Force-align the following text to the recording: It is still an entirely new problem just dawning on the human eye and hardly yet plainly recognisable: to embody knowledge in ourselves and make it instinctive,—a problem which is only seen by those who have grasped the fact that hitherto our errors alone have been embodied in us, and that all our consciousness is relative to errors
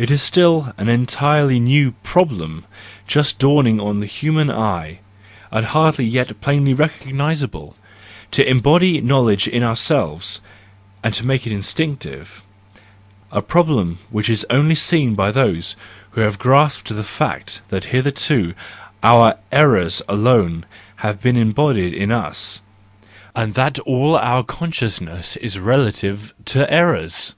It 0.00 0.12
is 0.12 0.22
still 0.22 0.72
an 0.78 0.88
entirely 0.88 1.58
new 1.58 1.90
problem 2.04 2.64
just 3.08 3.40
dawning 3.40 3.80
on 3.80 3.98
the 3.98 4.06
human 4.06 4.48
eye 4.48 5.00
and 5.50 5.66
hardly 5.66 6.04
yet 6.04 6.40
plainly 6.40 6.72
recognisable: 6.72 7.74
to 8.30 8.48
embody 8.48 9.00
knowledge 9.00 9.48
in 9.48 9.64
ourselves 9.64 10.40
and 11.02 11.24
make 11.24 11.48
it 11.48 11.52
instinctive,—a 11.52 13.42
problem 13.42 13.98
which 14.08 14.30
is 14.30 14.46
only 14.50 14.76
seen 14.76 15.16
by 15.16 15.32
those 15.32 15.74
who 16.12 16.20
have 16.20 16.38
grasped 16.38 16.90
the 16.94 17.02
fact 17.02 17.60
that 17.70 17.86
hitherto 17.90 18.54
our 19.02 19.34
errors 19.50 20.00
alone 20.08 20.64
have 20.98 21.20
been 21.20 21.36
embodied 21.36 21.92
in 21.92 22.12
us, 22.12 22.60
and 23.34 23.54
that 23.54 23.80
all 23.80 24.14
our 24.16 24.44
consciousness 24.44 25.34
is 25.38 25.58
relative 25.58 26.32
to 26.44 26.72
errors 26.72 27.34